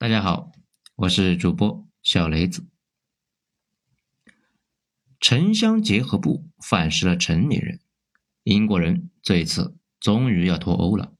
[0.00, 0.52] 大家好，
[0.94, 2.68] 我是主播小雷子。
[5.18, 7.80] 城乡结合部反噬了城里人，
[8.44, 11.12] 英国人这一次终于要脱欧了。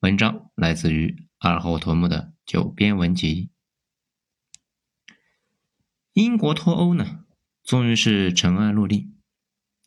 [0.00, 3.48] 文章来自于二号头目的九编文集。
[6.12, 7.24] 英国脱欧呢，
[7.64, 9.16] 终于是尘埃落定。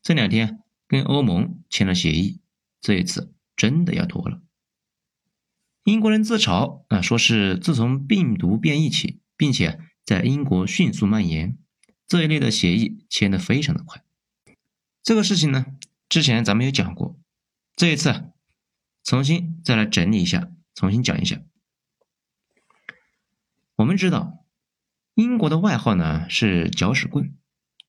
[0.02, 2.42] 这两天跟欧盟签了协议，
[2.82, 4.42] 这一次真的要脱了。
[5.86, 11.60] 英国人自嘲啊，说是自从病毒变异起，并且在英国迅速蔓延，
[12.08, 14.04] 这一类的协议签的非常的快。
[15.04, 15.68] 这个事情呢，
[16.10, 17.16] 之前咱们有讲过，
[17.76, 18.32] 这一次
[19.04, 21.40] 重新再来整理一下，重新讲一下。
[23.76, 24.44] 我们知道，
[25.14, 27.36] 英国的外号呢是搅屎棍，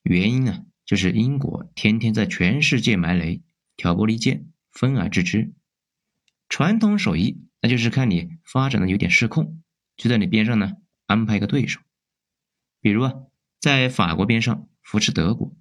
[0.03, 3.41] 原因呢就是英国天天在全世界埋雷，
[3.75, 5.51] 挑拨离间，分而治之，
[6.47, 7.41] 传统手艺。
[7.67, 9.61] 就是看你发展的有点失控，
[9.95, 10.73] 就在你边上呢
[11.05, 11.81] 安排一个对手，
[12.81, 13.13] 比如啊，
[13.59, 15.55] 在法国边上扶持德国，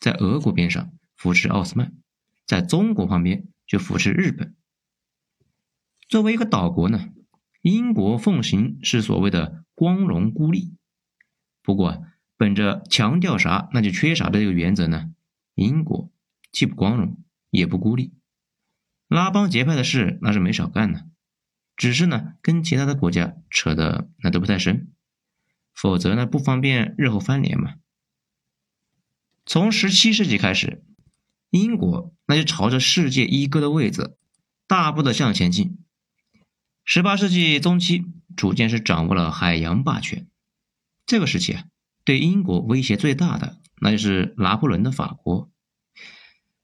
[0.00, 1.92] 在俄国边上扶持奥斯曼，
[2.46, 4.54] 在中国旁边就扶持日本。
[6.08, 7.08] 作为一个岛国呢，
[7.62, 10.76] 英国奉行是所谓的光荣孤立。
[11.62, 12.04] 不过
[12.36, 15.12] 本着强调啥那就缺啥的这个原则呢，
[15.54, 16.12] 英国
[16.52, 18.14] 既不光荣也不孤立，
[19.08, 21.06] 拉帮结派的事那是没少干呢。
[21.76, 24.88] 只是呢，跟其他的国家扯的那都不太深，
[25.74, 27.74] 否则呢不方便日后翻脸嘛。
[29.44, 30.82] 从十七世纪开始，
[31.50, 34.16] 英国那就朝着世界一哥的位置
[34.66, 35.78] 大步的向前进。
[36.84, 40.26] 十八世纪中期，逐渐是掌握了海洋霸权。
[41.04, 41.64] 这个时期啊，
[42.04, 45.50] 对英国威胁最大的那就是拿破仑的法国，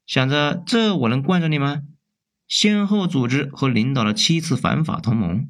[0.06, 1.82] 想着这我能惯着你吗？
[2.52, 5.48] 先后组织和领导了七次反法同盟，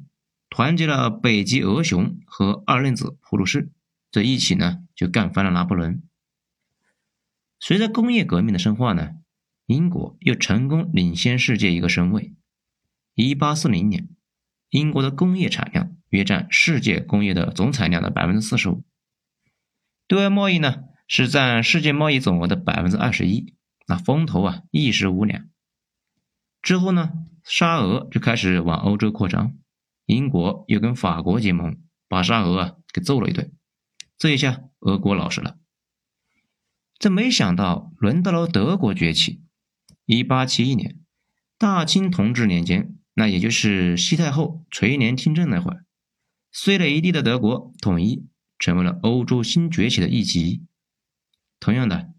[0.49, 3.73] 团结了北极鹅熊和二愣子普鲁士，
[4.09, 6.01] 这一起呢就干翻了拿破仑。
[7.59, 9.15] 随着工业革命的深化呢，
[9.65, 12.33] 英国又成功领先世界一个身位。
[13.15, 14.07] 一八四零年，
[14.69, 18.85] 英国的工业产量约占世界工业的总产量的百分之四十五，
[20.07, 25.49] 对外贸易呢是占世界贸易总额的百分之二十一，那风头啊一时无两。
[26.63, 27.11] 之后呢，
[27.43, 29.53] 沙俄就开始往欧洲扩张，
[30.05, 33.51] 英国又跟法国结盟，把沙俄啊给揍了一顿。
[34.17, 35.57] 这一下，俄国老实了。
[36.97, 39.43] 这没想到，轮到了德国崛起。
[40.05, 41.01] 一八七一年，
[41.57, 45.85] 大清同治年间，那也就是西太后垂帘听政那会儿，
[46.49, 48.25] 碎了一地的德国统一，
[48.57, 50.65] 成为了欧洲新崛起的一极。
[51.59, 52.13] 同样的，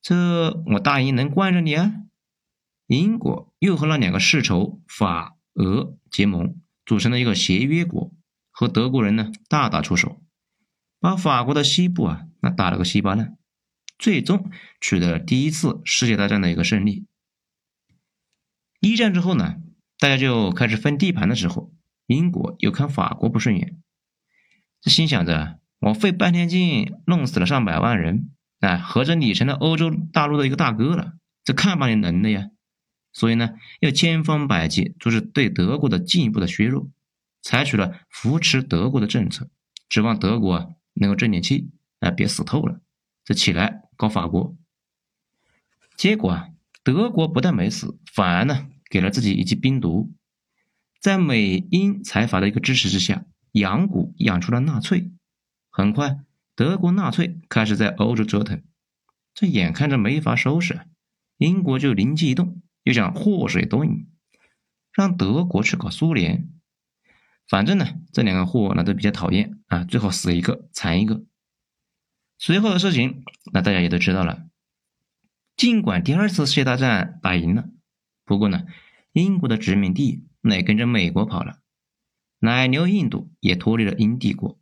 [0.00, 1.92] 这我大英能惯着你啊？
[2.86, 8.12] 英国又和那两个世仇法俄结盟，组成了一个协约国，
[8.50, 10.22] 和德国人呢大打出手，
[11.00, 13.38] 把法国的西部啊那打了个稀巴烂，
[13.98, 14.50] 最终
[14.80, 17.06] 取得了第一次世界大战的一个胜利。
[18.80, 19.56] 一战之后呢，
[19.98, 21.72] 大家就开始分地盘的时候，
[22.06, 23.80] 英国又看法国不顺眼，
[24.82, 28.30] 这心想着我费半天劲弄死了上百万人，
[28.60, 31.14] 哎，合着你成了欧洲大陆的一个大哥了，
[31.44, 32.50] 这看把你能的呀！
[33.14, 36.90] 所以呢，要千方百计阻止对德国的进一步的削弱，
[37.40, 39.48] 采取了扶持德国的政策，
[39.88, 41.70] 指望德国能够争点气，
[42.00, 42.80] 啊别死透了，
[43.24, 44.56] 再起来搞法国。
[45.96, 46.48] 结果啊，
[46.82, 50.12] 德国不但没死，反而呢给了自己一剂冰毒，
[51.00, 55.12] 在美英财阀的一个支持之下，养蛊养出了纳粹。
[55.70, 56.18] 很快，
[56.56, 58.60] 德国纳粹开始在欧洲折腾，
[59.32, 60.80] 这眼看着没法收拾，
[61.36, 62.60] 英国就灵机一动。
[62.84, 64.06] 又想祸水东引，
[64.92, 66.50] 让德国去搞苏联，
[67.48, 71.24] 反正呢，这两个货那都比较讨厌啊，最后死一个残一个。
[72.36, 74.46] 随后的事情，那大家也都知道了。
[75.56, 77.70] 尽管第二次世界大战打赢了，
[78.26, 78.66] 不过呢，
[79.12, 81.60] 英国的殖民地那也跟着美国跑了，
[82.40, 84.60] 奶牛印度也脱离了英帝国，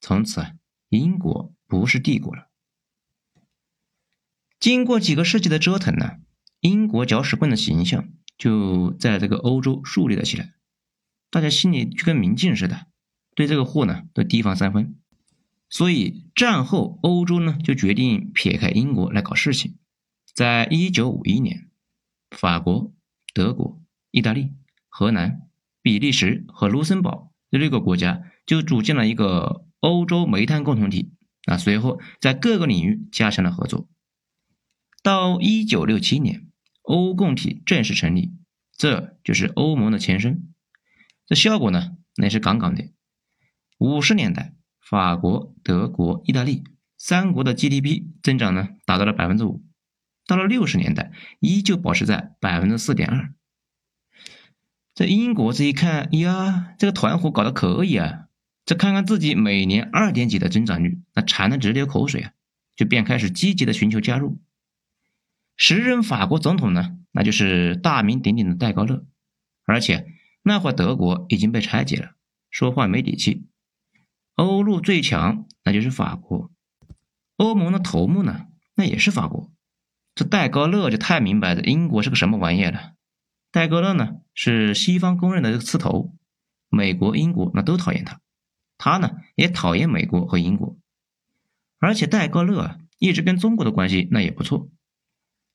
[0.00, 0.52] 从此啊
[0.88, 2.48] 英国不是帝国了。
[4.60, 6.18] 经过几个世纪的折腾呢。
[6.66, 10.54] 英国搅屎棍的形象就在这个欧洲树立了起来，
[11.30, 12.88] 大家心里就跟明镜似的，
[13.36, 14.96] 对这个货呢都提防三分。
[15.70, 19.76] 所以战后欧洲呢就决定撇开英国来搞事情。
[20.34, 21.70] 在一九五一年，
[22.30, 22.92] 法国、
[23.32, 23.80] 德国、
[24.10, 24.52] 意大利、
[24.88, 25.42] 荷兰、
[25.82, 31.12] 比利时和卢森堡这六个国家就组建了一个欧洲煤炭共同体。
[31.44, 33.88] 啊，随后在各个领域加强了合作。
[35.00, 36.45] 到一九六七年。
[36.86, 38.32] 欧共体正式成立，
[38.76, 40.54] 这就是欧盟的前身。
[41.26, 42.84] 这效果呢，那是杠杠的。
[43.78, 46.62] 五十年代，法国、德国、意大利
[46.96, 49.64] 三国的 GDP 增长呢达到了百分之五，
[50.28, 51.10] 到了六十年代
[51.40, 53.34] 依旧保持在百分之四点二。
[54.94, 58.28] 在英国这一看呀，这个团伙搞得可以啊！
[58.64, 62.32] 再看看自己每年二点几的增长率，那馋得直流口水啊！
[62.76, 64.38] 就便开始积极的寻求加入。
[65.56, 69.06] 时任法国总统呢，那就是大名鼎鼎的戴高乐，
[69.64, 70.06] 而且
[70.42, 72.10] 那会德国已经被拆解了，
[72.50, 73.46] 说话没底气。
[74.34, 76.50] 欧陆最强那就是法国，
[77.36, 79.50] 欧盟的头目呢，那也是法国。
[80.14, 82.92] 这戴高乐就太明白了英国是个什么玩意了。
[83.50, 86.14] 戴高乐呢是西方公认的刺头，
[86.68, 88.20] 美国、英国那都讨厌他，
[88.76, 90.76] 他呢也讨厌美国和英国，
[91.78, 94.68] 而且戴高乐啊一直跟中国的关系那也不错。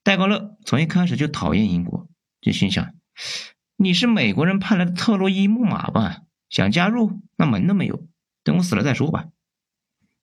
[0.04, 2.10] 戴高乐从一开始就讨厌英国，
[2.42, 2.94] 就心想：
[3.76, 6.22] 你是美国人派来的特洛伊木马吧？
[6.50, 8.08] 想加入那门都没有，
[8.44, 9.28] 等我死了再说吧。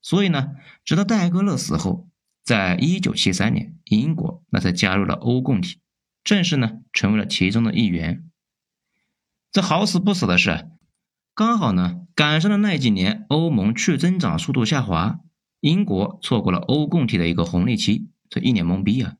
[0.02, 0.50] 所以呢，
[0.84, 2.08] 直到戴高乐死后，
[2.44, 5.78] 在一九七三年，英国那才加入了欧共体。
[6.24, 8.24] 正式呢成为了其中的一员。
[9.52, 10.68] 这好死不死的是，
[11.34, 15.20] 刚好呢赶上了那几年欧盟去增长速度下滑，
[15.60, 19.14] 英国错过了欧共体的一个红利期，这一脸懵逼啊！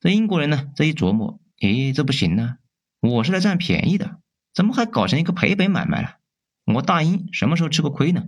[0.00, 2.58] 这英国人呢这一琢磨，诶，这不行呢，
[3.00, 4.20] 我是来占便宜的，
[4.54, 6.18] 怎么还搞成一个赔本买卖了？
[6.64, 8.26] 我大英什么时候吃过亏呢？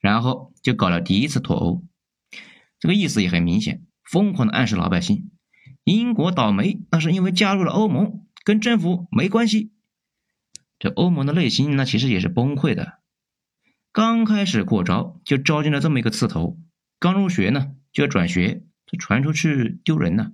[0.00, 1.84] 然后就搞了第一次脱欧，
[2.78, 5.30] 这个意思也很明显，疯狂的暗示老百姓。
[5.84, 9.72] 英国倒霉，那是因为加入了欧盟，跟政府没关系。
[10.78, 13.00] 这欧盟的内心那其实也是崩溃的。
[13.92, 16.58] 刚开始扩招就招进了这么一个刺头，
[17.00, 20.32] 刚入学呢就要转学，这传出去丢人呢。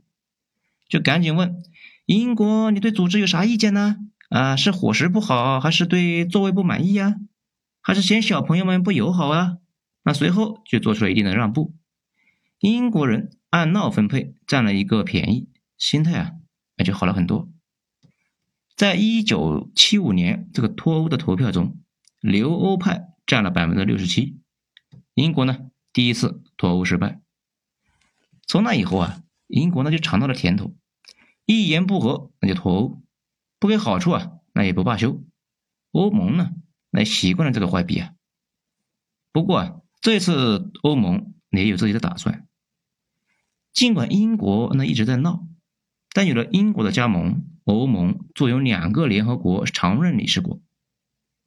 [0.94, 1.60] 就赶紧问
[2.06, 3.96] 英国，你对组织有啥意见呢？
[4.30, 7.16] 啊，是伙食不好，还是对座位不满意呀？
[7.82, 9.56] 还是嫌小朋友们不友好啊？
[10.04, 11.74] 那随后就做出了一定的让步。
[12.60, 13.32] 英国人。
[13.50, 15.48] 按闹分配占了一个便宜，
[15.78, 16.32] 心态啊
[16.76, 17.48] 那就好了很多。
[18.74, 21.78] 在一九七五年这个脱欧的投票中，
[22.20, 24.40] 留欧派占了百分之六十七，
[25.14, 27.20] 英国呢第一次脱欧失败。
[28.48, 30.74] 从那以后啊，英国呢就尝到了甜头，
[31.46, 33.02] 一言不合那就脱欧，
[33.58, 35.22] 不给好处啊那也不罢休。
[35.92, 36.52] 欧盟呢
[36.90, 38.12] 那习惯了这个坏逼啊。
[39.32, 42.46] 不过啊，这次欧盟也有自己的打算。
[43.72, 45.48] 尽管英国那一直在闹，
[46.12, 50.60] 但有了英国的加盟，欧盟作为两个联合国常任理事国，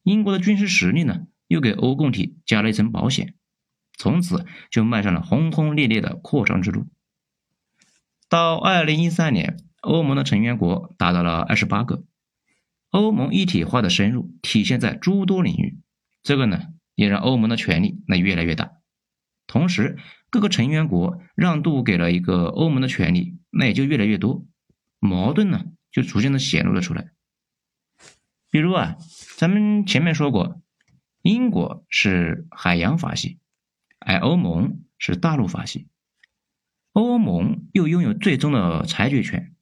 [0.04, 3.36] 英国的军事实力呢，又给欧共体加了一层保险，
[3.98, 6.88] 从此就迈上了轰轰烈烈的扩张之路。
[8.28, 12.04] 到二零一三年，欧盟的成员国达到了二十八个，
[12.90, 15.80] 欧盟一体化的深入体现在诸多领域，
[16.24, 16.62] 这个呢，
[16.96, 18.72] 也让欧盟的权力那越来越大，
[19.46, 19.98] 同时。
[20.30, 24.46] 各个成员国让渡给了一个欧盟的权利，那也就越来越多，
[25.00, 27.12] 矛盾呢就逐渐的显露了出来。
[28.52, 28.98] 比如啊，
[29.38, 30.62] 咱们前面说过，
[31.22, 33.40] 英国是海洋法系，
[34.00, 35.88] 而欧盟是大陆法系，
[36.92, 39.56] 欧盟又拥有最终的裁决权。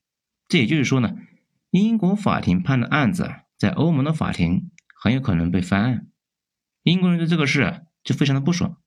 [0.47, 1.15] 这也就是说呢，
[1.71, 4.71] 英国法庭判的案子在欧盟的法庭
[5.01, 6.07] 很有可能被翻案，
[6.83, 8.77] 英国人对这个事就非常的不爽。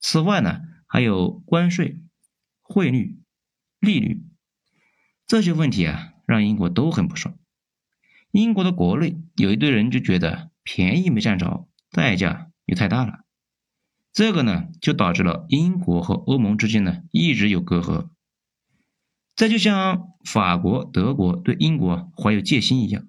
[0.00, 0.62] 此外呢。
[0.94, 2.02] 还有关税、
[2.60, 3.18] 汇率、
[3.80, 4.26] 利率
[5.26, 7.38] 这些问题啊，让英国都很不爽。
[8.30, 13.20] 英国的国内有一堆人就觉得便宜没占着，代价又太大了。
[14.12, 18.10] 这个呢，就导致了英国和欧盟之间呢一直有隔阂。
[19.42, 23.08] 这就像法国、德国对英国怀有戒心一样，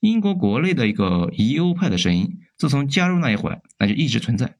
[0.00, 4.56] 英国国内的一个疑欧派的声音，自从加入那一会儿，那就一直存在。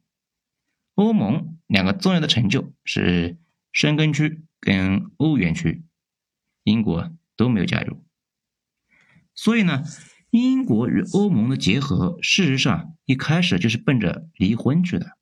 [0.95, 3.41] 欧盟两个重要的成就是
[3.73, 5.83] 申根区跟欧元区，
[6.63, 8.05] 英国都没有加入，
[9.35, 9.83] 所以呢，
[10.31, 15.19] 英国与欧盟的结合，事实上一开始就是奔着离婚去的。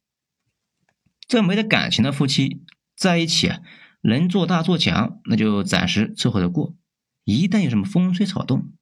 [1.26, 2.62] 这没得感情的夫妻
[2.94, 3.60] 在一起啊，
[4.00, 6.74] 能做大做强，那就暂时凑合着过；
[7.24, 8.72] 一旦有什么风吹草动，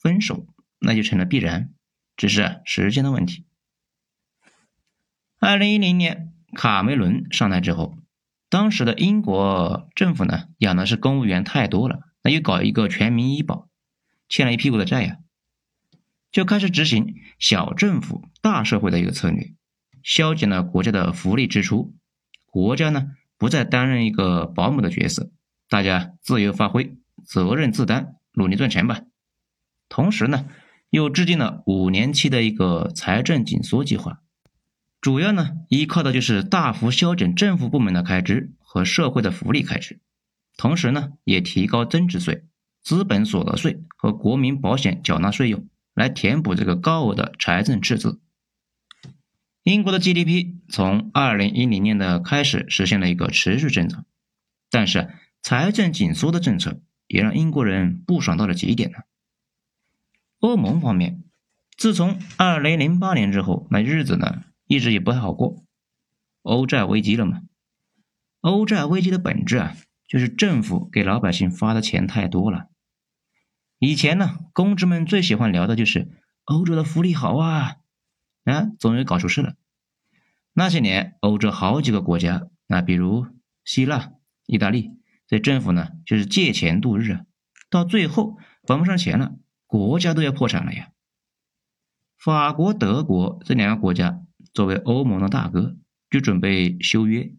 [0.00, 0.46] 分手
[0.78, 1.72] 那就成了必然，
[2.16, 3.46] 只是时间的问题。
[5.38, 6.30] 二零一零年。
[6.56, 7.98] 卡梅伦上台之后，
[8.48, 13.68] 当时的英国政府呢养的是公务员太多了，那又搞一个全民医保，
[14.28, 15.16] 欠了一屁股的债呀，
[16.30, 19.52] 就开始执行小政府大社会的一个策略，
[20.04, 21.96] 削减了国家的福利支出，
[22.46, 23.08] 国家呢
[23.44, 25.30] 不再担任一个保姆的角色，
[25.68, 26.96] 大家自由发挥，
[27.26, 29.02] 责任自担，努力赚钱吧。
[29.90, 30.46] 同时呢，
[30.88, 34.22] 又制定了五年期的一个财政紧缩计划。
[35.02, 40.00] 主要呢依靠的就是大幅削减政府部门的开支和社会的福利开支，
[40.56, 42.46] 同时呢也提高增值税、
[42.82, 48.22] 资本所得税和国民保险缴纳税用，来填补这个高额的财政赤字。
[49.64, 54.04] 英国的 GDP 从二零一零年的开始实现了一个持续增长，
[54.70, 58.98] 但是财政紧缩的政策也让英国人不爽到了极点呢。
[60.40, 61.22] 欧盟方面，
[61.78, 65.64] 自从二零零八年之后，那日子呢一直也不太好过，
[66.42, 67.40] 欧债危机了嘛。
[68.42, 69.74] 欧债危机的本质啊，
[70.06, 72.66] 就是政府给老百姓发的钱太多了。
[73.78, 76.10] 以前呢，公知们最喜欢聊的就是
[76.44, 77.76] 欧洲的福利好啊。
[78.52, 79.56] 啊，终于搞出事了。
[80.52, 83.26] 那些年，欧洲好几个国家，那比如
[83.64, 84.12] 希腊、
[84.46, 84.92] 意大利，
[85.26, 87.24] 这政府呢就是借钱度日啊，
[87.70, 89.34] 到最后还不上钱了，
[89.66, 90.90] 国家都要破产了呀。
[92.16, 94.22] 法国、德国这两个国家
[94.52, 95.76] 作为欧盟的大哥，
[96.08, 97.34] 就准备修约，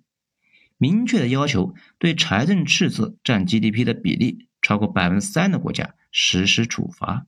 [0.78, 7.26] 明确的要求对财政赤字占 GDP 的比例超过百分之三的国家实施处罚。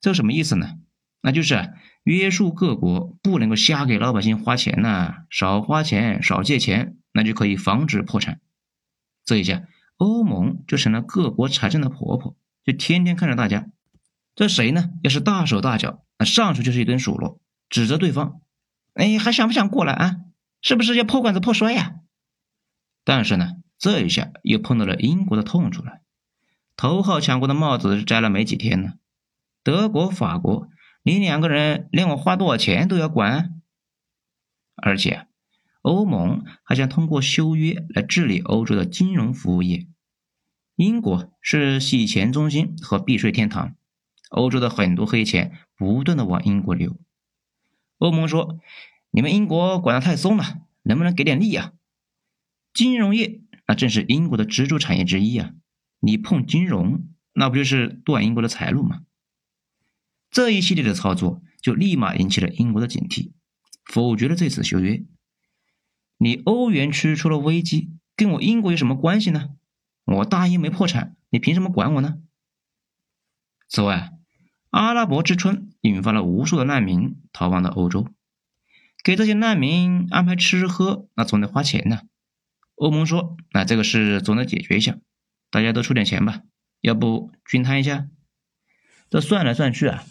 [0.00, 0.78] 这什么意思呢？
[1.20, 1.74] 那就是
[2.08, 8.40] 约束各国不能够瞎给老百姓花钱呐，少花钱，少借钱，那就可以防止破产。
[9.26, 9.64] 这一下，
[9.98, 12.34] 欧盟就成了各国财政的婆婆，
[12.64, 13.66] 就天天看着大家。
[14.34, 14.88] 这谁呢？
[15.02, 18.40] 要是大手大脚，那上去就是一顿数落，指责对方。
[18.94, 20.16] 哎，还想不想过来啊？
[20.62, 21.96] 是不是要破罐子破摔呀？
[23.04, 25.98] 但是呢，这一下又碰到了英国的痛处了。
[26.74, 28.94] 头号强国的帽子摘了没几天呢，
[29.62, 30.70] 德国、法国。
[31.02, 33.60] 你两个人连我花多少钱都要管，
[34.74, 35.26] 而且
[35.82, 39.86] 欧盟还想通过修约来治理欧洲的金融服务业。
[40.76, 43.74] 英国是洗钱中心和避税天堂，
[44.28, 46.96] 欧洲的很多黑钱不断的往英国流。
[47.98, 48.60] 欧盟说
[49.10, 50.44] ：“你们英国管的太松了，
[50.82, 51.72] 能不能给点力啊？”
[52.72, 55.52] 金融业那正是英国的支柱产业之一啊，
[55.98, 59.02] 你碰金融，那不就是断英国的财路吗？
[60.30, 63.32] 这一系列的操作就立马引起了英国的警惕，
[63.84, 65.02] 否决了这次修约。
[66.18, 69.50] 你欧元区出了危机，跟我英国有什么关系呢？
[70.04, 72.18] 我大英没破产，你凭什么管我呢？
[73.68, 74.12] 此外，
[74.70, 78.08] 阿拉伯之春引发了无数的难民逃亡到欧洲，
[79.04, 82.02] 给这些难民安排吃喝，那总得花钱呢。
[82.74, 84.98] 欧盟说，那这个事总得解决一下，
[85.50, 86.42] 大家都出点钱吧，
[86.80, 88.08] 要不均摊一下？
[89.10, 90.04] 这算来算去啊。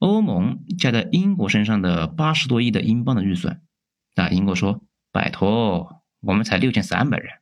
[0.00, 3.60] 欧盟加在英国身上的八十多亿的英镑的预算，
[4.14, 7.34] 那英国说：“拜托，我们才六千三百人，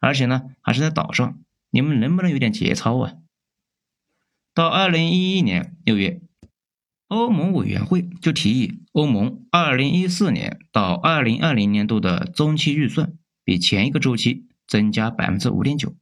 [0.00, 1.38] 而且呢还是在岛上，
[1.70, 3.14] 你们能不能有点节操啊？”
[4.52, 6.20] 到二零一一年六月，
[7.06, 13.12] 欧盟委员会就提议，欧盟二零一四年到二零二零年度的中期预算
[13.44, 15.94] 比前一个周期增加百分之五点九，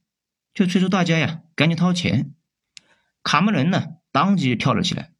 [0.55, 2.33] 就催促大家呀赶紧掏钱。
[3.21, 5.11] 卡梅伦呢当即就跳了起来。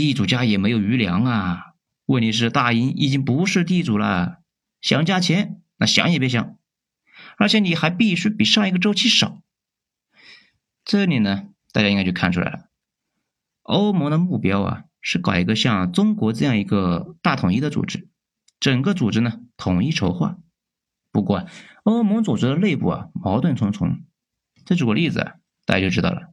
[0.00, 1.74] 地主家也没有余粮啊！
[2.06, 4.42] 问题是大英已经不是地主了，
[4.80, 6.58] 想加钱那想也别想，
[7.38, 9.40] 而且你还必须比上一个周期少。
[10.84, 12.68] 这里呢，大家应该就看出来了，
[13.62, 18.08] 欧盟的目标啊是搞一个像中国这样一个大统一的组织，
[18.58, 20.38] 整个组织呢统一筹划。
[21.12, 21.46] 不过，
[21.84, 24.00] 欧盟组织的内部啊矛盾重重。
[24.66, 25.34] 再举个例子啊，
[25.64, 26.32] 大家就知道了。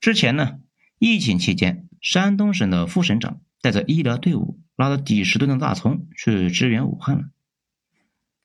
[0.00, 0.60] 之前呢，
[0.98, 1.86] 疫情期间。
[2.00, 7.24] 山东省的副省长带着医疗队伍，拉了几十吨的大葱去支援武汉了。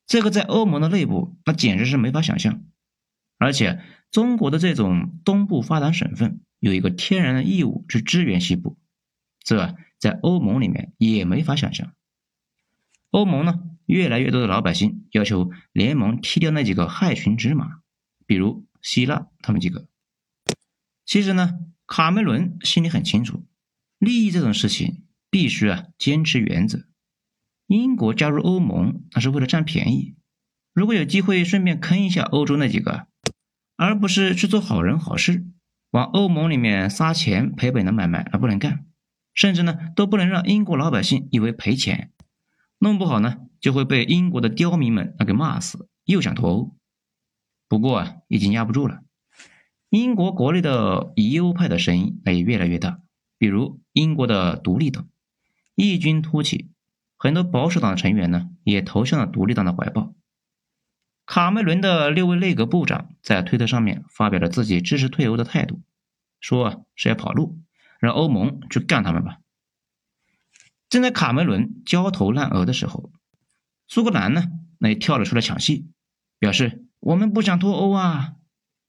[0.06, 2.64] 这个在欧盟的内部，那简直是没法想象。
[3.38, 3.82] 而且，
[4.12, 8.78] 中国的这种东部发达省份有一个天然的义务去支援西部，
[9.40, 11.94] 这在欧盟里面也没法想象。
[13.12, 17.80] 欧盟呢，越来越多的老百姓要求联盟踢掉那几个害群之马，
[18.26, 19.88] 比如希腊他们几个。
[21.06, 21.58] 其实呢。
[21.88, 23.46] 卡梅伦心里很清楚，
[24.00, 26.86] 利益这种事情必须啊坚持原则。
[27.68, 30.15] 英国加入欧盟那是为了占便宜，
[30.74, 33.08] 如果有机会顺便坑一下欧洲那几个，
[33.75, 35.46] 而不是去做好人好事，
[35.92, 38.86] 往欧盟里面撒钱赔本的买卖而不能干，
[39.34, 42.12] 甚至呢都不能让英国老百姓以为赔钱，
[42.80, 46.75] 弄不好呢就会被英国的刁民们那给骂死，又想脱欧。
[47.68, 49.05] 不过啊已经压不住了。
[49.89, 53.00] 英国国内的疑欧派的声音那也越来越大，
[53.38, 55.08] 比如英国的独立党
[55.75, 56.72] 异军突起，
[57.18, 60.13] 很多保守党的成员呢也投向了独立党的怀抱。
[61.25, 65.82] 卡梅伦的六位内阁部长在推特上面发表了自己支持退欧的态度，
[66.39, 67.60] 说是要跑路，
[68.00, 69.39] 让欧盟去干他们吧。
[70.88, 73.12] 正在卡梅伦焦头烂额的时候，
[73.88, 74.44] 苏格兰呢，
[74.77, 75.89] 那也跳了出来抢戏，
[76.38, 78.36] 表示我们不想脱欧啊！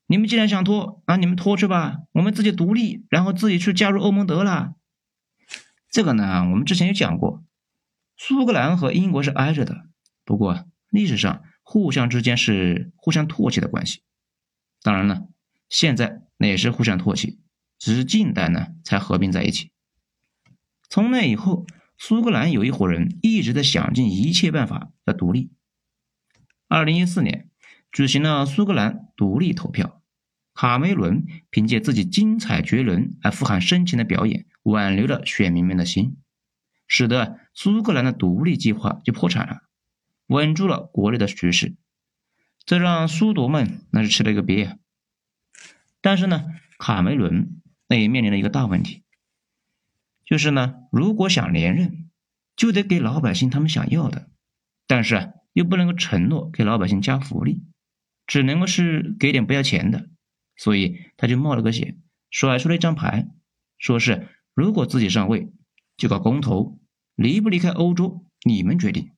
[0.06, 4.74] 你们既然想脱，那你们脱去吧，我们自己独立，然后自己去加入欧盟得了。
[5.90, 7.42] 这个呢，我们之前有讲过，
[8.16, 9.86] 苏格兰和英国是挨着的，
[10.24, 14.02] 不过历史上互相之间是互相唾弃的关系。
[14.82, 15.26] 当然了，
[15.68, 17.40] 现在那也是互相唾弃，
[17.78, 19.72] 只是近代呢才合并在一起。
[20.88, 21.66] 从那以后，
[21.98, 25.50] 苏格兰有一伙人一直在想尽一切办法要独立。
[26.68, 27.48] 二零一四年
[27.96, 30.02] 举行了苏格兰独立投票，
[30.52, 36.18] 卡梅伦凭借自己精彩绝伦而富含深情的表演，挽留了选民们的心，
[36.86, 39.62] 使得苏格兰的独立计划就破产了，
[40.26, 41.74] 稳住了国内的局势。
[42.66, 44.76] 这让苏铎们那是吃了一个瘪。
[46.02, 46.44] 但是呢，
[46.76, 49.04] 卡梅伦那也面临了一个大问题，
[50.26, 52.10] 就是呢，如果想连任，
[52.54, 54.28] 就得给老百姓他们想要的，
[54.86, 57.64] 但是，又不能够承诺给老百姓加福利，
[58.26, 60.08] 只能够是给点不要钱的。
[60.56, 61.98] 所以他就冒了个险，
[62.30, 63.28] 甩出了一张牌，
[63.78, 65.52] 说是如果自己上位，
[65.96, 66.78] 就搞公投，
[67.14, 69.12] 离不离开欧洲你们决定。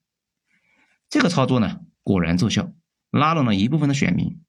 [1.09, 2.73] 这个操作呢，果然奏效。
[3.11, 4.43] 拉拢了一部分的选民，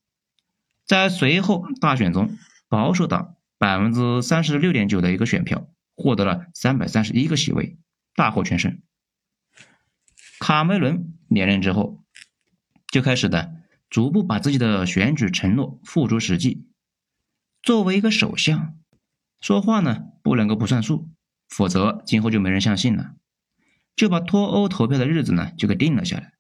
[0.85, 2.37] 在随后大选中，
[2.67, 7.77] 保守党百分之三十六点九的一个选票，获得了三百三十一个席位，
[8.15, 8.81] 大获全胜。
[10.39, 12.03] 卡梅伦连任之后，
[12.91, 13.58] 就开始的
[13.89, 16.67] 逐步把自己的选举承诺付诸实际。
[17.63, 18.75] 作为一个首相，
[19.41, 21.09] 说话呢不能够不算数，
[21.47, 23.15] 否则今后就没人相信了。
[23.95, 26.33] 就把脱欧投票的日子呢就给定了下来。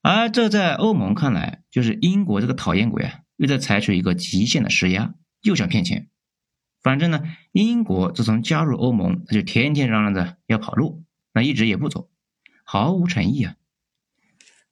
[0.00, 6.08] 而这在欧盟看来，就是英国这个讨厌鬼啊，又在采取一个极限的施压，又想骗钱。
[6.82, 12.10] 反正呢，英国自从加入欧盟，他就天天嚷嚷着要跑路，那一直也不走，
[12.64, 13.54] 毫无诚意啊。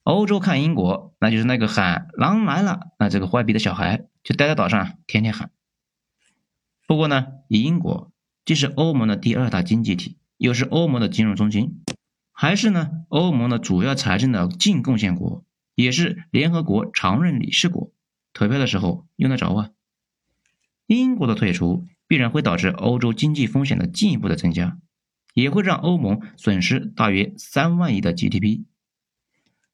[0.02, 5.50] 欧洲看英国，那就是那个喊“狼来了”，那这个坏逼的小孩就待在岛上，天天喊。
[6.86, 8.10] 不过呢，以英国
[8.44, 11.82] 既是欧盟的第二大经济体，又是欧盟的金融中心。
[12.32, 17.92] 还是呢，欧盟的主要财政的净贡献国，也是联合国常任理事国，
[18.32, 19.70] 投票的时候用得着啊。
[20.86, 24.78] 英国的退出必然会导致欧洲经济风险的进一步的增加，
[25.34, 28.64] 也会让欧盟损失大约三万亿的 GDP。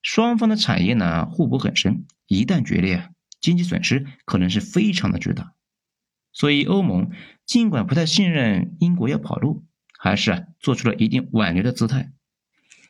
[0.06, 5.54] 双方的产业呢互补很深，一旦决裂，经济损失可能是非常的巨大。
[6.32, 7.10] 所以欧盟
[7.44, 9.64] 尽管不太信任英国要跑路，
[9.98, 12.12] 还是啊做出了一定挽留的姿态。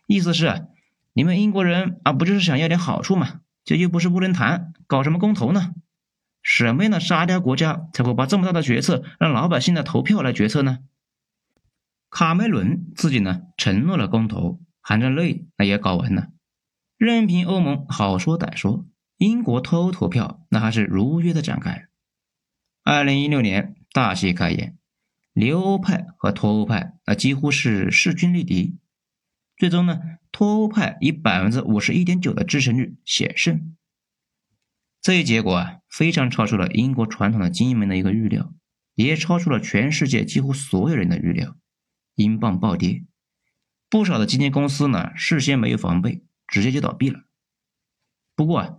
[0.07, 0.66] 意思是，
[1.14, 3.40] 你们英国人啊，不就是想要点好处吗？
[3.64, 5.72] 这又不是不能谈，搞什么公投呢？
[6.42, 10.81] 什么样的沙雕国家才会把这么大的决策让老百姓的投票来决策呢？
[12.11, 16.29] 卡梅伦自己呢承诺了公投，含着泪那也搞完了，
[16.96, 18.87] 任凭欧盟好说歹说，
[19.18, 21.88] 英国脱欧投票那还是如约的展开。
[22.82, 24.78] 二零一六年大戏开演，
[25.32, 28.78] 留欧派和脱欧派那几乎是势均力敌。
[29.59, 30.00] 最终呢，
[30.32, 33.76] 脱欧派以百分之五十一点九的支持率险胜。
[35.02, 38.52] 这一结果啊，非常超出了英国传统的精英们的一个预料，
[38.94, 41.56] 也超出了全世界几乎所有人的预料。
[42.14, 43.04] 英镑暴跌，
[43.90, 47.20] 不少的基金公司呢，事先没有防备，直接就倒闭了。
[48.35, 48.76] 不过啊，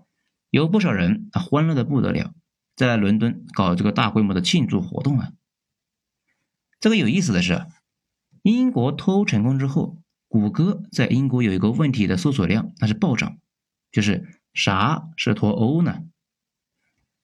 [0.50, 2.34] 有不少人啊，欢乐的不得了，
[2.76, 5.32] 在伦敦搞这个大规模的庆祝活动啊。
[6.80, 7.66] 这个有意思的是，
[8.44, 10.02] 英国脱欧成功之后。
[10.30, 13.38] 谷歌在英国有一个问题的搜索量，那是暴涨。
[13.94, 16.02] 就是啥是脱欧呢？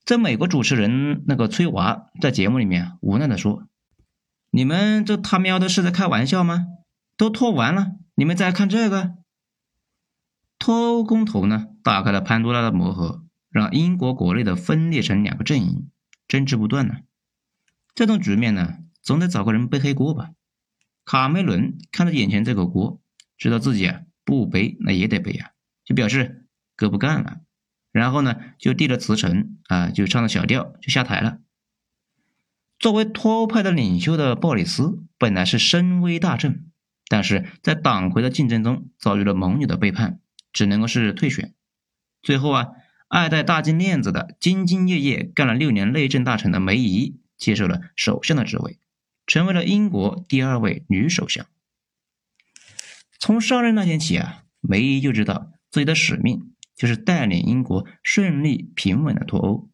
[0.06, 3.68] 在美国主持人那个崔娃在节目里面无奈的说
[4.52, 6.66] ：“你们这他喵的是在开玩笑吗？
[7.18, 9.16] 都脱完了，你们再看这个
[10.60, 11.68] 脱欧公投呢？
[11.84, 15.90] 打开了潘多拉的魔盒，让英国国内的分裂成两个阵营，
[16.28, 16.96] 争执不断呢。
[17.94, 20.32] 这种局面呢，总得找个人背黑锅吧。”
[21.06, 23.02] 卡梅伦看着眼前这个锅，
[23.38, 25.52] 知道自己啊不背那也得背啊，
[25.84, 27.42] 就表示哥不干了。
[27.92, 31.40] 然后呢，就递了辞呈啊，就唱了小调就下台了。
[32.80, 36.72] 作为脱欧派的领袖的鲍里斯本来是声威大振，
[37.08, 40.20] 但是在党魁的竞争中遭遇了盟友的背叛，
[40.54, 41.54] 只能够是退选。
[42.22, 42.68] 最后啊，
[43.10, 48.80] 爱戴大金链子的兢兢业业干了六年内政大臣的梅姨接受了首相的职位。
[49.26, 51.46] 成为了英国第二位女首相。
[53.18, 59.70] 从上任那天起啊，梅姨就知道自己的使命就是带领英国顺利平稳的脱欧，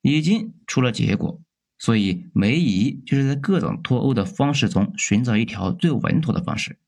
[0.00, 1.42] 已经出了结果。
[1.76, 6.78] 所以梅姨就是在各种脱欧的方式中寻找一条最稳妥的方式，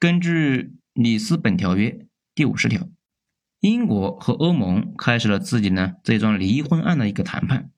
[0.00, 2.07] 根据里斯本条约
[2.38, 2.86] 第五十条，
[3.58, 7.72] 英国和欧盟开始了自己呢这桩离婚案的一个谈判。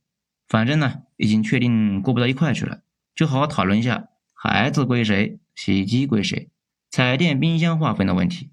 [0.46, 2.82] 反正呢，已经确定过不到一块去了，
[3.14, 6.50] 就好好讨论一下孩子归谁、洗衣机归谁、
[6.90, 8.50] 彩电、冰箱划分的问题。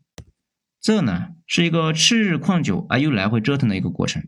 [0.79, 4.23] 这呢是一个吃日旷久而又来回折腾的一个过程，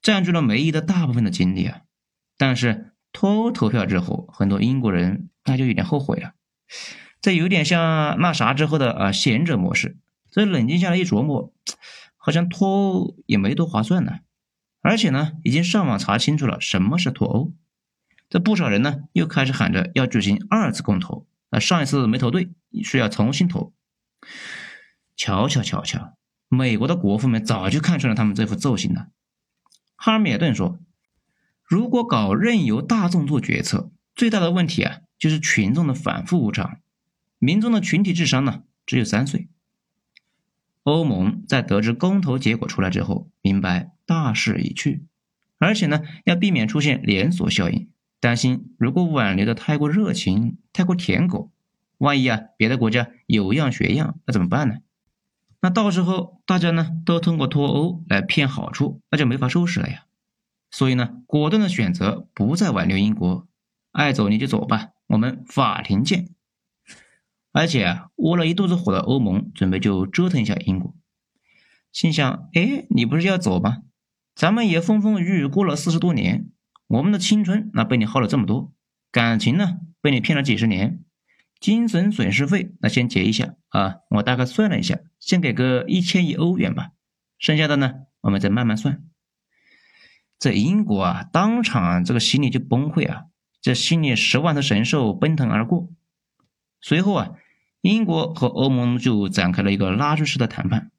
[0.00, 1.80] 占据了梅姨的大部分的精力啊。
[2.38, 6.34] 但是脱欧投票之后，很多英国人那就有点后悔了。
[7.20, 9.96] 这有点像那啥之后的啊贤者模式。
[10.36, 11.50] 这冷静下来一琢磨，
[12.18, 14.18] 好像脱欧也没多划算呢。
[14.82, 17.54] 而且呢，已经上网查清楚了什么是脱欧。
[18.28, 22.50] 这不少人呢又开始喊着要举行二次公投，啊，上一次没投对，
[22.84, 23.72] 需要重新投。
[25.16, 26.18] 瞧瞧瞧瞧，
[26.50, 29.08] 美国的国父们早就看穿了他们这副奏行了。
[29.96, 30.78] 哈尔米尔顿说
[31.64, 36.80] ：“如果搞任由大众做决策，最大的问题啊，就是群众的反复无常。
[37.38, 39.48] 民众的群体智商呢，只有三岁。”
[40.86, 45.04] 欧盟在得知公投结果出来之后，明白大势已去，
[45.58, 51.50] 而且呢，要避免出现连锁效应，担心如果挽留的太过热情、太过舔狗，
[51.98, 54.76] 万一啊别的国家有样学样，那怎么办呢？
[55.60, 60.04] 那到时候大家呢都通过脱欧来骗好处，那就没法收拾了呀。
[60.70, 63.48] 所以呢，果断的选择不再挽留英国，
[63.90, 66.28] 爱走你就走吧，我们法庭见。
[67.56, 70.94] 而且，窝了一肚子火的欧盟准备就折腾一下英国，
[71.90, 73.78] 心想：哎，你不是要走吗？
[74.34, 76.50] 咱们也风风雨雨过了四十多年，
[76.86, 78.74] 我们的青春那被你耗了这么多，
[79.10, 81.02] 感情呢被你骗了几十年，
[81.58, 84.00] 精神损失费那先结一下啊！
[84.10, 86.90] 我大概算了一下，先给个一千亿欧元吧，
[87.38, 89.02] 剩下的呢我们再慢慢算。
[90.38, 93.28] 这英国啊，当场这个心里就崩溃啊，
[93.62, 95.88] 这心里十万头神兽奔腾而过，
[96.82, 97.30] 随后啊。
[97.88, 100.90] 英国和欧盟就展开了一个拉锯式的谈判，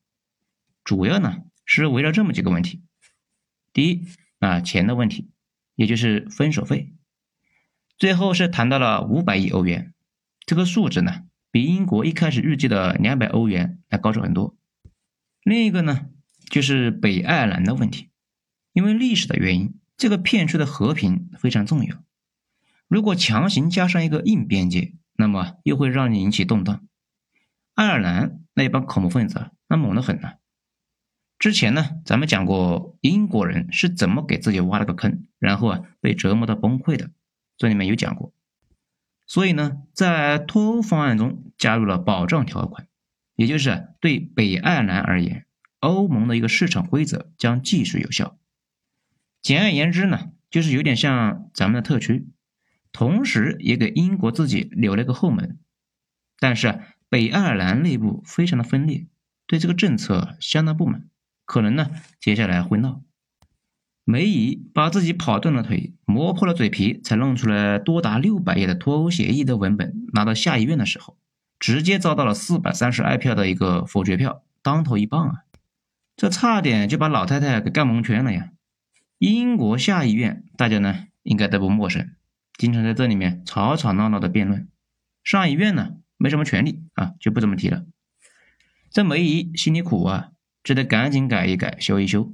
[0.86, 2.82] 主要呢是围绕这么几个问题：
[3.74, 4.06] 第一
[4.40, 5.30] 啊，钱的问题，
[5.76, 6.94] 也就是分手费，
[7.98, 9.94] 最后是谈到了五百亿欧元，
[10.46, 14.56] 这个数字呢比英国一开始预计的两百欧元要高出很多。
[15.44, 16.08] 另一个呢
[16.50, 18.12] 就是北爱尔兰的问题，
[18.72, 22.02] 因为历史的原因，这个片区的和平非常重要，
[22.88, 24.94] 如果强行加上一个硬边界。
[25.18, 26.88] 那么又会让你引起动荡。
[27.74, 30.34] 爱尔兰那帮恐怖分子那猛得很呢。
[31.38, 37.12] 之前呢，咱们讲过英国人是怎么给自己挖了个坑，然后啊被折磨到崩溃的，
[37.58, 38.34] 这里面有讲过。
[39.28, 42.88] 所以呢，在脱欧方案中加入了保障条款，
[43.36, 45.46] 也就是对北爱尔兰而言，
[45.80, 48.38] 欧盟的一个市场规则将继续有效。
[49.42, 52.28] 简而言之呢，就是有点像咱们的特区。
[52.98, 55.60] 同时，也给英国自己留了个后门。
[56.40, 56.80] 但是，
[57.10, 59.06] 北爱尔兰内部非常的分裂，
[59.46, 61.08] 对这个政策相当不满，
[61.46, 63.04] 可能呢，接下来会闹。
[64.04, 71.20] 梅姨把自己跑断了腿，磨破了嘴皮，才弄出来多达六百页的脱欧协议的文本，拿到下议院的时候，
[71.60, 75.36] 直接遭到了四百三十二票的一个否决票，当头一棒啊！
[76.16, 78.54] 这差点就把老太太给干蒙圈了呀！
[79.20, 82.10] 英国下议院，大家呢应该都不陌生。
[82.58, 84.68] 经常在这里面吵吵闹闹的辩论，
[85.24, 87.86] 上议院呢没什么权利啊，就不怎么提了。
[88.90, 90.32] 这梅姨心里苦啊，
[90.64, 92.34] 只得赶紧改一改，修一修。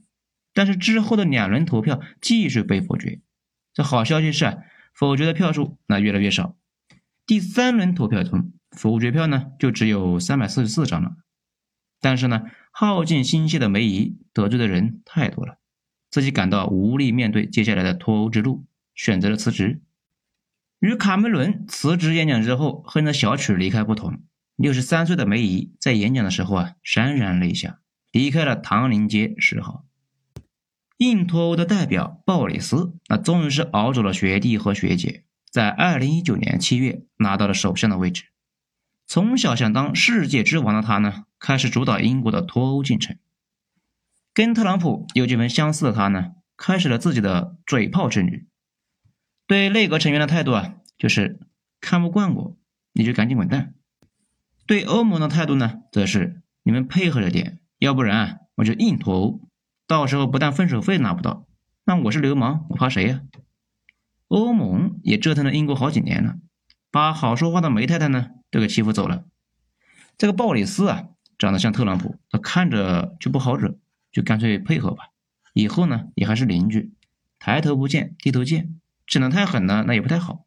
[0.53, 3.19] 但是之后的两轮投票继续被否决。
[3.73, 4.57] 这好消息是啊，
[4.93, 6.55] 否决的票数那越来越少。
[7.25, 11.17] 第三轮投票中，否决票呢就只有三百四十四张了。
[11.99, 15.57] 但是呢，耗尽心血的梅姨得罪的人太多了，
[16.09, 19.81] 自己感到无力面对接下来的脱欧之路，选择了辞职。
[20.83, 24.19] 与卡梅伦辞职演讲之后哼着小曲离开不同，
[24.57, 27.79] 六十三岁的梅姨在演讲的时候啊潸然泪下，
[28.11, 29.85] 离开了唐宁街十号。
[30.97, 38.25] 硬脱欧的代表鲍里斯，那终于是熬走了学弟和学姐，在二零一九年七月拿到了首相的位置。
[39.07, 43.15] 从小想当世界之王的他呢，开始主导英国的脱欧进程。
[44.33, 48.47] 跟特朗普有几分相似的他呢，开始了自己的嘴炮之旅。
[49.45, 51.39] 对内阁成员的态度啊，就是
[51.81, 52.57] 看不惯我，
[52.93, 53.73] 你就赶紧滚蛋。
[54.65, 59.41] 对欧盟的态度呢，则是你们配合着点，要不然我就硬脱欧。
[59.85, 61.45] 到时候不但分手费拿不到，
[61.83, 63.21] 那我是流氓，我怕谁呀？
[64.29, 66.37] 欧盟也折腾了英国好几年了，
[66.89, 69.25] 把好说话的梅太太呢都给欺负走了。
[70.17, 73.77] 这个鲍里斯啊，长得像特朗普，他看着就不好惹，
[74.11, 75.09] 就干脆配合吧。
[75.53, 76.93] 以后呢，也还是邻居，
[77.37, 78.79] 抬头不见低头见。
[79.05, 80.45] 整得太狠了，那也不太好。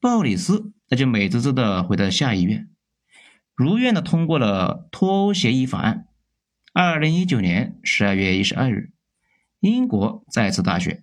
[0.00, 2.68] 鲍里斯那就美滋滋的回到下议院。
[3.54, 6.06] 如愿的通过了脱欧协议法案。
[6.74, 8.92] 二零一九年十二月一十二日，
[9.58, 11.02] 英国再次大选，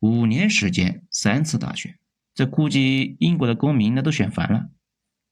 [0.00, 1.98] 五年时间三次大选，
[2.34, 4.68] 这估计英国的公民那都选烦了。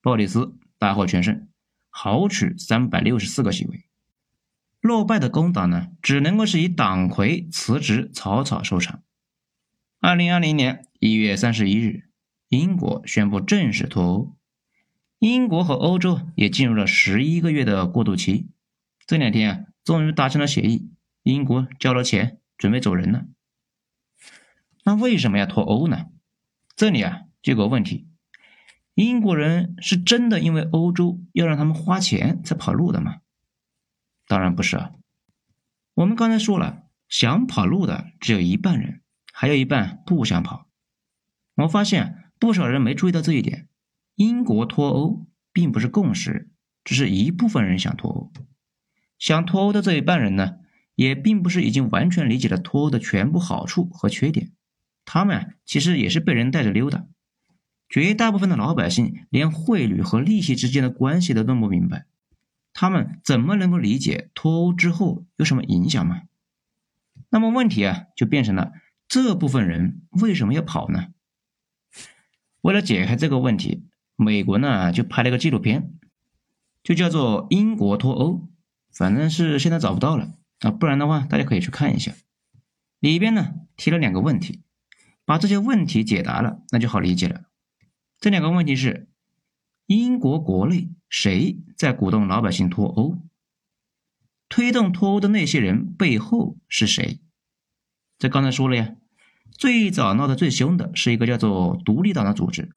[0.01, 1.49] 鲍里斯大获全胜，
[1.91, 3.85] 豪取三百六十四个席位。
[4.81, 9.03] 落败的工党呢，只能够是以党魁辞职草草收场。
[10.03, 12.09] 二零二零年一月三十一日，
[12.49, 14.35] 英国宣布正式脱欧，
[15.19, 18.49] 英国和欧洲也进入了十一个月的过渡期。
[19.07, 20.91] 这两天啊，终于达成了协议，
[21.23, 23.27] 英国交了钱，准备走人了。
[24.85, 26.07] 那为什么要脱欧呢？
[26.75, 28.09] 这里啊，就有个问题：
[28.95, 33.17] 英国人是真的因为欧洲要让他们花钱才跑路的吗？
[34.27, 34.93] 当然不是啊。
[35.93, 39.03] 我们刚才说了，想跑路的只有一半人。
[39.41, 40.67] 还有一半不想跑。
[41.55, 43.69] 我发现不少人没注意到这一点。
[44.15, 46.51] 英国脱欧并不是共识，
[46.85, 48.31] 只是一部分人想脱欧。
[49.19, 50.59] 想脱欧的这一半人呢，
[50.95, 54.53] 也并不是已经完全理解了脱欧的全部好处和缺点。
[55.07, 57.07] 他们啊其实也是被人带着溜达。
[57.89, 62.05] 绝大部分的老百姓连汇率和利息之间的关系都弄不明白，
[62.75, 66.25] 他们怎么能够理解脱欧之后有什么影响吗？
[67.31, 68.73] 那么问题啊，就变成了。
[69.11, 71.09] 这部分人为什么要跑呢？
[72.61, 73.83] 为了解开这个问题，
[74.15, 75.99] 美国呢就拍了个纪录片，
[76.85, 78.35] 就叫做《英国脱欧》，
[78.93, 82.15] 反正是现在找不到了啊，不然的话大家可以去看一下。
[83.01, 84.63] 里边呢提了两个问题，
[85.25, 87.47] 把这些问题解答了，那就好理解了。
[88.21, 89.09] 这两个问题是：
[89.87, 93.19] 英国国内谁在鼓动老百姓脱欧？
[94.49, 97.19] 推动脱欧的那些人背后是谁？
[98.17, 98.95] 这刚才说了呀。
[99.61, 102.71] 最早闹得最凶的是一个叫做独立党的组织，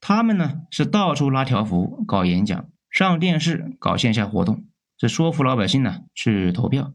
[0.00, 4.64] 他们呢是到处拉条幅、搞演讲、上电视、搞线下活动，
[4.98, 6.94] 是说服老百姓呢去投票。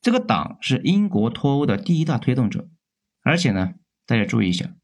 [0.00, 2.68] 这个党是英国脱欧的第一大推动者，
[3.22, 3.74] 而且呢，
[4.06, 4.74] 大家注意一下，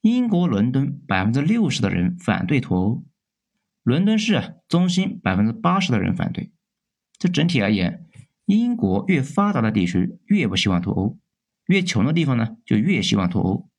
[0.00, 3.04] 英国伦敦百分之六十的人反对脱欧，
[3.82, 6.52] 伦敦市啊中心百分之八十的人反对。
[7.18, 8.06] 这整体而言，
[8.46, 11.18] 英国越发达的地区越不希望脱欧。
[11.70, 13.70] 越穷的地方呢，就越希望脱欧。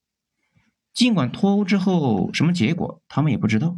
[0.94, 3.78] 尽管脱欧之后什么结果，他们也不知道。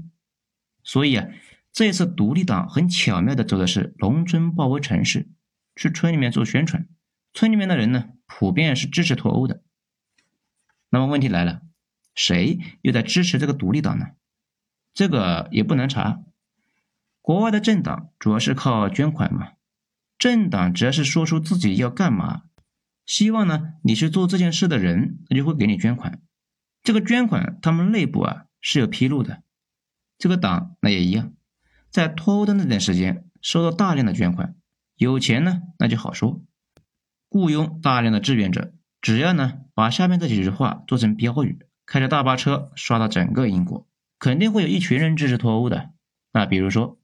[0.84, 1.28] 所以啊，
[1.72, 5.30] 这次独立党很巧妙的走的是农村包围城市，
[5.76, 6.88] 去村里面做宣传。
[7.34, 9.64] 村里面的人呢，普遍是支持脱欧的。
[10.92, 11.64] 那么问题来了，
[12.14, 14.10] 谁又在支持这个独立党呢？
[14.94, 16.22] 这个也不难查。
[17.20, 19.54] 国外的政党主要是靠捐款嘛。
[20.20, 22.44] 政党只要是说出自己要干嘛。
[23.06, 26.22] 希望呢，你去做这件事的人，他就会给你捐款。
[26.84, 29.44] 这个捐款，他们内部啊是有披露的。
[30.18, 31.34] 这个党那也一样，
[31.90, 34.56] 在脱欧的那段时间，收到大量的捐款，
[34.96, 36.42] 有钱呢那就好说，
[37.30, 43.86] 雇佣大量的志愿者，只要呢把下面这几句话做成标语，开着大巴车刷到整个英国，
[44.18, 45.90] 肯定会有一群人支持脱欧的。
[46.32, 47.00] 那比如说，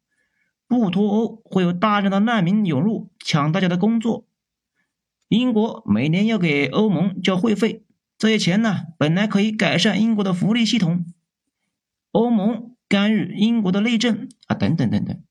[0.67, 4.28] 不脱欧会有大量的难民涌入，抢大家的工作。
[5.29, 7.85] 英国每年要给欧盟交会费，
[8.17, 11.05] 这些钱呢，本来可以改善英国的福利系统。
[12.11, 15.23] 欧盟干预英国的内政啊，等等等等，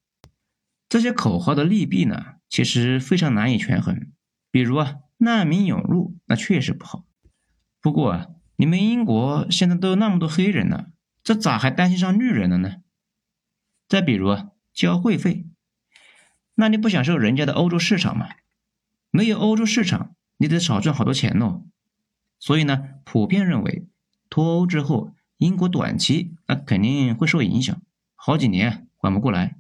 [0.89, 4.13] 这些口号的利弊呢，其实非常难以权衡。
[4.53, 7.05] 比如啊，难民涌入，那确实不好。
[7.81, 10.91] 不过啊，你们英国现在都有那么多黑人了，
[11.25, 12.77] 这咋还担心上绿人了呢？
[13.89, 15.47] 再比如啊，交会费，
[16.55, 18.29] 那你不享受人家的欧洲市场吗？
[19.11, 21.65] 没有欧洲市场，你得少赚好多钱哦。
[22.39, 23.89] 所以呢，普遍认为
[24.31, 27.81] 脱欧之后，英国短期那肯定会受影响，
[28.15, 29.57] 好几年缓不过来。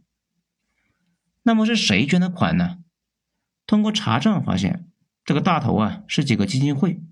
[1.42, 2.78] 那么是谁捐的款呢？
[3.66, 4.86] 通过查账发现，
[5.24, 7.02] 这个大头啊是几个基金会，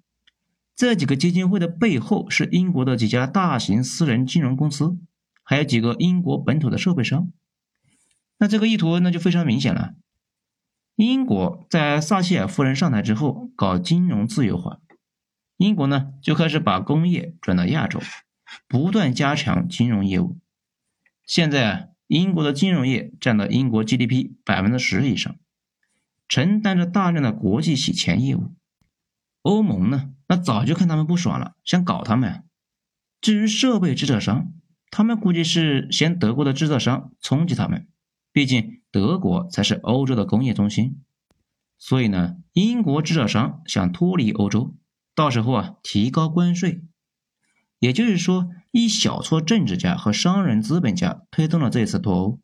[0.75, 4.99] 这几个基金会的背后是英国的几家大型私人金融公司，
[5.43, 7.33] 还有几个英国本土的设备商。
[8.39, 9.95] 那这个意图那就非常明显了。
[10.97, 14.81] 英国在撒切尔夫人上台之后搞金融自由化，
[15.59, 18.01] 英国呢就开始把工业转到亚洲，
[18.67, 20.39] 不断加强金融业务。
[21.27, 25.37] 现在啊，英国的金融业占到英国 GDP 百分之十以上，
[26.29, 28.55] 承担着大量的国际洗钱业务。
[29.43, 32.45] 欧盟呢，那早就看他们不爽了，想搞他们。
[33.21, 34.53] 至于设备制造商，
[34.91, 37.87] 他们估计是嫌德国的制造商冲击他们。
[38.33, 41.03] 毕竟德国才是欧洲的工业中心，
[41.77, 44.75] 所以呢，英国制造商想脱离欧洲，
[45.15, 46.81] 到时候啊提高关税，
[47.79, 52.41] 也就是说，一小撮政治家和商人资本家推动了这次脱欧，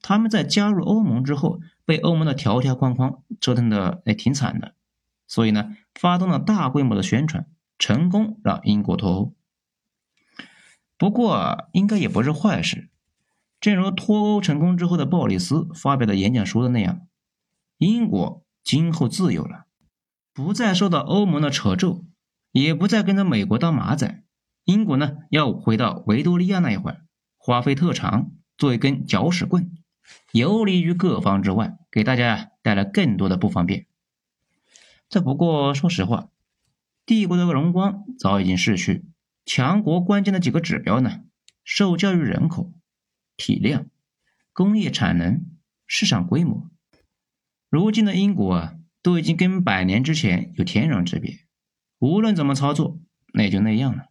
[0.00, 4.74] 他们在加入欧盟之后，被欧盟的条条框框折腾的也挺惨的，
[5.26, 7.46] 所以呢，发动了大规模的宣传，
[7.78, 9.34] 成功让英国脱欧。
[10.96, 12.89] 不过，应该也不是坏事。
[13.60, 17.06] 正如脱欧成功之后的鲍里斯发表的演讲说的那样，
[17.76, 19.66] 英国今后自由了，
[20.32, 22.06] 不再受到欧盟的扯咒，
[22.52, 24.22] 也不再跟着美国当马仔。
[24.64, 27.02] 英国呢，要回到维多利亚那一会儿，
[27.36, 29.70] 花费特长，做一根搅屎棍。
[30.32, 33.86] 游离于各方之外，给大家带来更多的不方便。
[35.08, 36.28] 这不过说实话，
[37.04, 39.04] 帝国的荣光早已经逝去。
[39.44, 41.20] 强国关键的几个指标呢？
[41.64, 42.72] 受教育人口、
[43.40, 43.86] 体量、
[44.52, 45.46] 工业产能、
[45.86, 46.70] 市场规模。
[47.70, 51.38] 如今的英国啊，都已经跟百年之前有天壤之别。
[51.98, 53.00] 无论怎么操作，
[53.32, 54.10] 那也就那样了。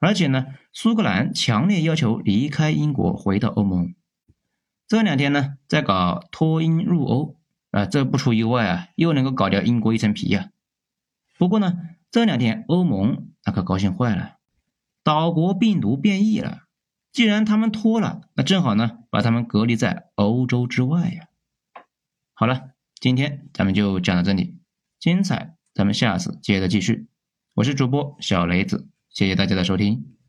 [0.00, 3.94] 而且呢，苏格兰强烈要求离开英国，回到欧盟。
[4.88, 7.36] 这两天呢，在搞脱英入欧
[7.70, 10.50] 啊，这不出意外啊，又能够搞掉英国一层皮呀。
[11.38, 11.74] 不过呢，
[12.10, 14.38] 这两天欧盟那可高兴坏了，
[15.04, 16.62] 岛国病毒变异了。
[17.12, 21.28] 既然他们脱了，那正好呢，把他们隔离在欧洲之外呀。
[22.34, 22.70] 好了，
[23.00, 24.58] 今天咱们就讲到这里，
[24.98, 27.08] 精彩咱们下次接着继续。
[27.54, 30.19] 我是主播小雷子，谢谢大家的收听。